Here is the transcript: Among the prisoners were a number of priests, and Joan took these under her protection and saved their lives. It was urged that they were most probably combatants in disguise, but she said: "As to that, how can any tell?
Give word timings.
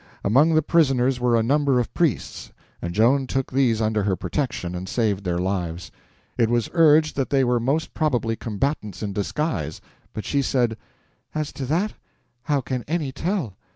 Among 0.23 0.55
the 0.55 0.63
prisoners 0.63 1.19
were 1.19 1.35
a 1.35 1.43
number 1.43 1.79
of 1.79 1.93
priests, 1.93 2.51
and 2.81 2.91
Joan 2.91 3.27
took 3.27 3.51
these 3.51 3.79
under 3.83 4.01
her 4.01 4.15
protection 4.15 4.73
and 4.73 4.89
saved 4.89 5.23
their 5.23 5.37
lives. 5.37 5.91
It 6.39 6.49
was 6.49 6.71
urged 6.73 7.15
that 7.17 7.29
they 7.29 7.43
were 7.43 7.59
most 7.59 7.93
probably 7.93 8.35
combatants 8.35 9.03
in 9.03 9.13
disguise, 9.13 9.79
but 10.11 10.25
she 10.25 10.41
said: 10.41 10.75
"As 11.35 11.53
to 11.53 11.67
that, 11.67 11.93
how 12.45 12.61
can 12.61 12.83
any 12.87 13.11
tell? 13.11 13.57